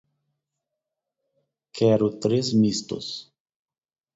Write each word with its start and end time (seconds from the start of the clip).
Quero 1.75 2.09
três 2.17 2.51
mistos 2.53 3.31